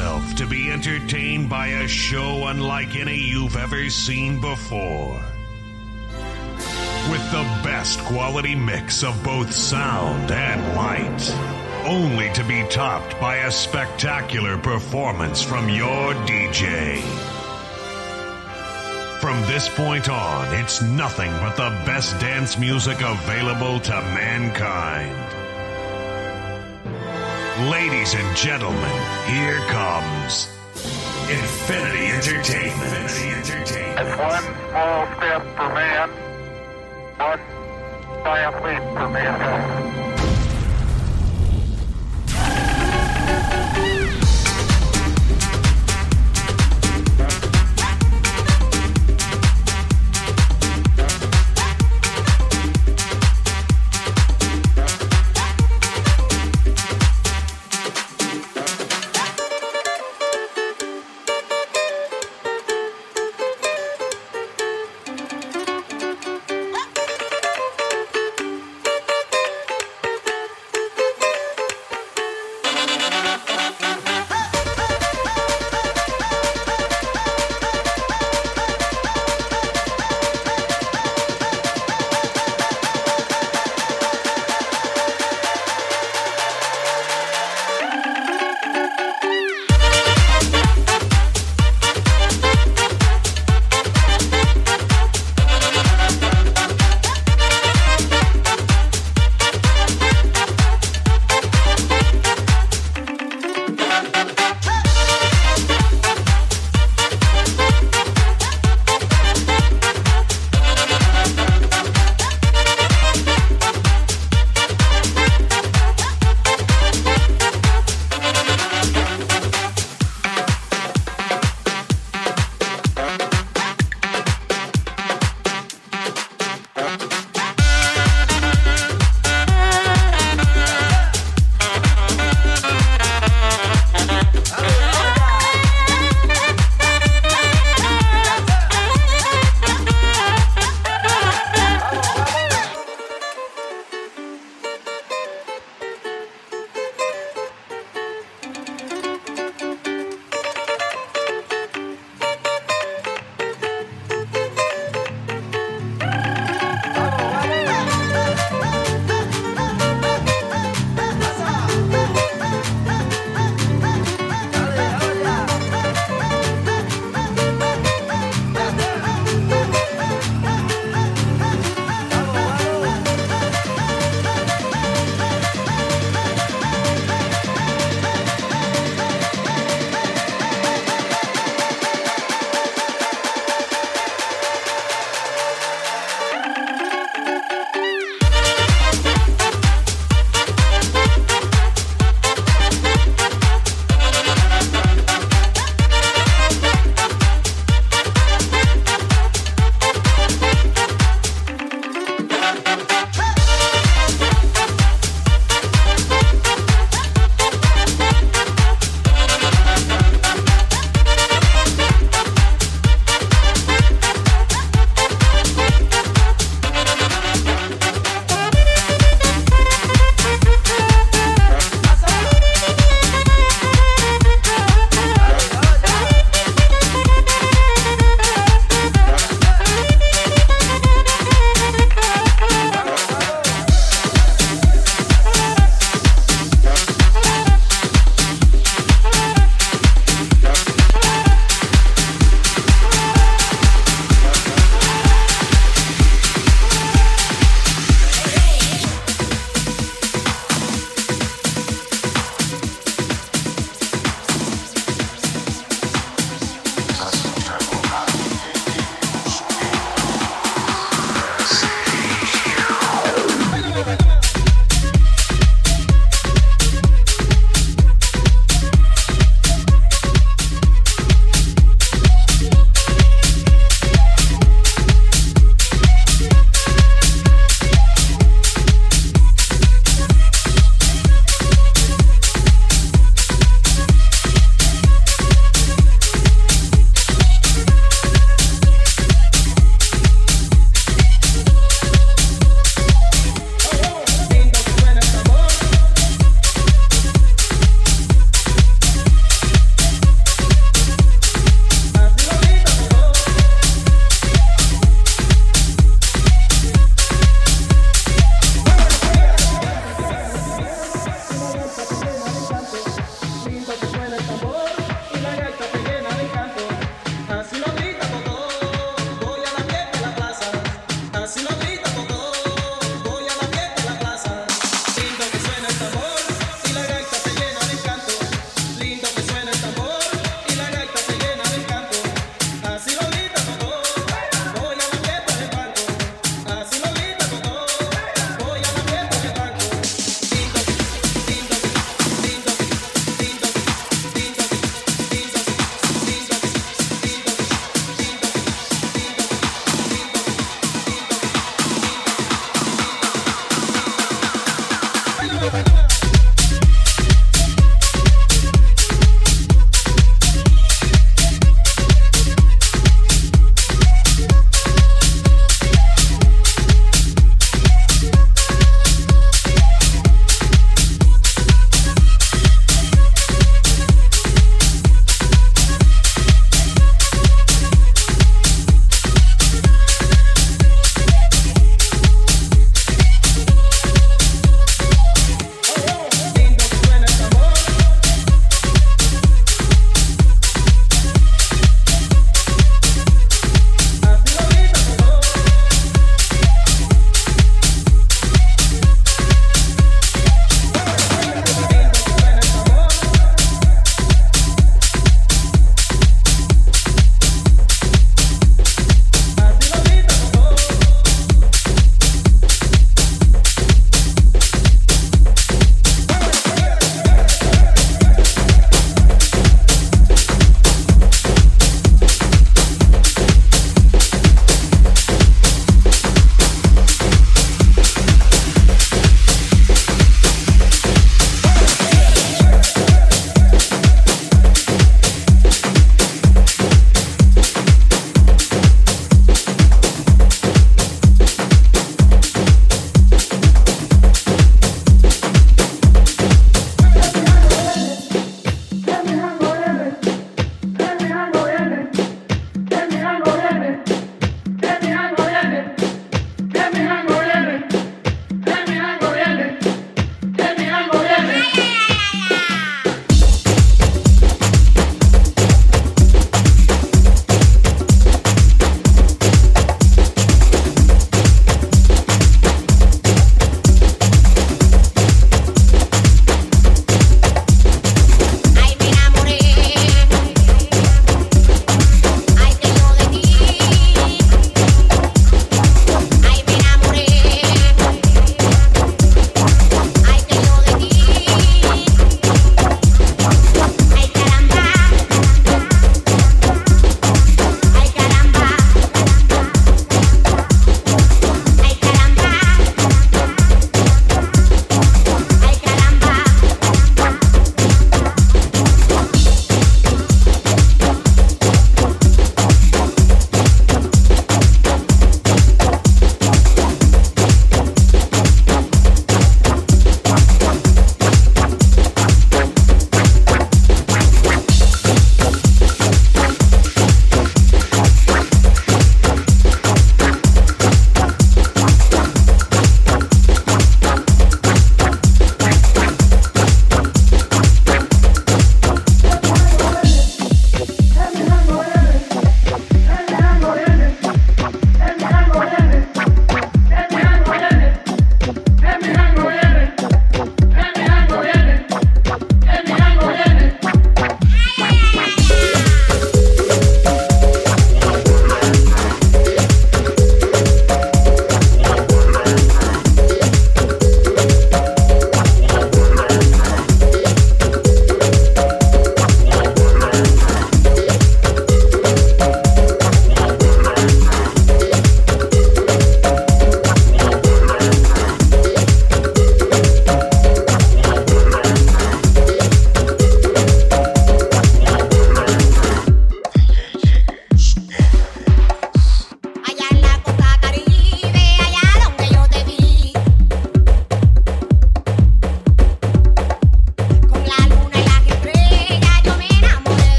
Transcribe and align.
yourself 0.00 0.34
to 0.34 0.46
be 0.46 0.70
entertained 0.70 1.48
by 1.48 1.66
a 1.66 1.86
show 1.88 2.46
unlike 2.46 2.96
any 2.96 3.18
you've 3.18 3.56
ever 3.56 3.90
seen 3.90 4.40
before. 4.40 5.20
With 7.10 7.30
the 7.30 7.44
best 7.62 7.98
quality 8.00 8.54
mix 8.54 9.02
of 9.02 9.22
both 9.22 9.52
sound 9.52 10.30
and 10.30 10.76
light, 10.76 11.86
only 11.86 12.32
to 12.32 12.44
be 12.44 12.64
topped 12.70 13.20
by 13.20 13.36
a 13.36 13.50
spectacular 13.50 14.56
performance 14.56 15.42
from 15.42 15.68
your 15.68 16.14
DJ. 16.24 17.02
From 19.20 19.38
this 19.42 19.68
point 19.68 20.08
on, 20.08 20.54
it's 20.54 20.80
nothing 20.80 21.30
but 21.40 21.56
the 21.56 21.70
best 21.84 22.18
dance 22.20 22.56
music 22.56 23.02
available 23.02 23.80
to 23.80 23.92
mankind. 23.92 25.39
Ladies 27.68 28.14
and 28.14 28.36
gentlemen, 28.36 28.90
here 29.26 29.58
comes 29.68 30.48
Infinity 31.28 32.06
Entertainment. 32.06 33.04
It's 33.04 34.18
one 34.18 34.42
small 34.70 35.06
step 35.18 35.42
for 35.56 35.68
man, 35.74 36.08
one 37.18 37.38
giant 38.24 38.64
leap 38.64 38.82
for 38.96 39.08
mankind. 39.10 40.09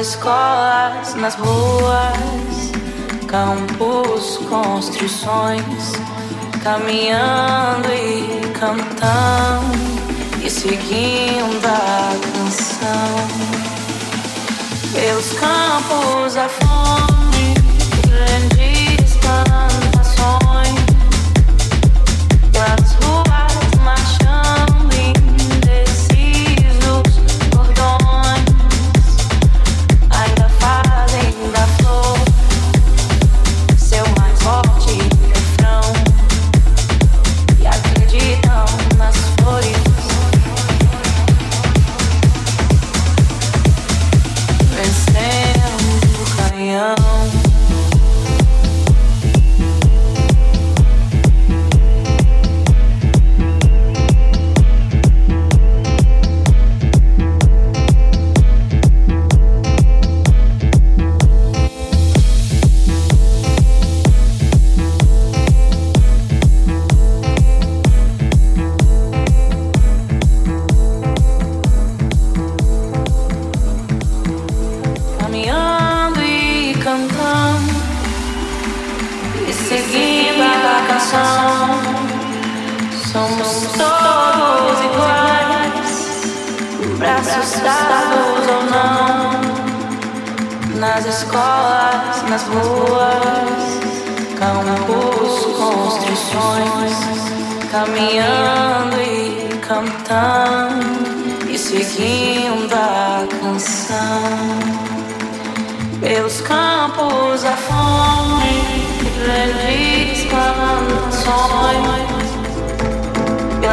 Escolas, 0.00 1.14
nas 1.14 1.34
ruas, 1.34 2.72
campos, 3.26 4.38
construções, 4.48 5.92
caminhando 6.62 7.88
e 7.92 8.40
cantando 8.58 9.76
e 10.42 10.50
seguindo 10.50 11.66
a 11.66 12.12
canção. 12.32 13.50
Pelos 14.94 15.32
campos 15.34 16.36
a 16.36 16.48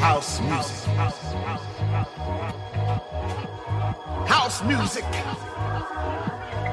House 0.00 0.40
music. 0.40 0.88
House 4.28 4.62
music. 4.62 5.04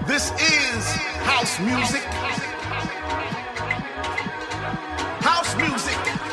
This 0.05 0.31
is 0.31 0.85
house 1.25 1.59
music. 1.59 2.03
House 5.21 5.55
music. 5.55 6.24